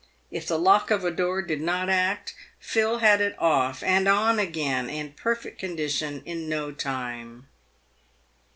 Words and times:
If 0.31 0.47
the 0.47 0.57
lock 0.57 0.89
of 0.89 1.05
a 1.05 1.11
door 1.11 1.43
did 1.43 1.61
not 1.61 1.87
act, 1.87 2.33
Phil 2.59 2.97
had 2.97 3.21
it 3.21 3.35
off, 3.37 3.83
and 3.83 4.07
on 4.07 4.39
again, 4.39 4.89
in 4.89 5.05
a 5.05 5.11
perfect 5.11 5.59
condition, 5.59 6.23
in 6.25 6.49
no 6.49 6.71
time. 6.71 7.45